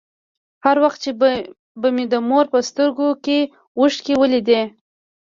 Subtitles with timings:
[0.65, 1.11] هر وخت چې
[1.81, 3.39] به مې د مور په سترگو کښې
[3.79, 4.61] اوښکې ولېدې.